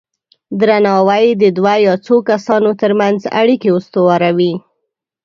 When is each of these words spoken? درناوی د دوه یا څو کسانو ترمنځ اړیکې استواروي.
درناوی 0.59 1.25
د 1.41 1.43
دوه 1.57 1.73
یا 1.85 1.95
څو 2.05 2.15
کسانو 2.29 2.71
ترمنځ 2.81 3.19
اړیکې 3.41 3.69
استواروي. 3.77 4.53